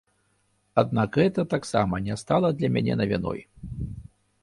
Аднак 0.81 1.19
гэта 1.19 1.45
таксама 1.53 2.01
не 2.09 2.19
стала 2.25 2.53
для 2.59 2.73
мяне 2.79 2.93
навіной. 3.07 3.49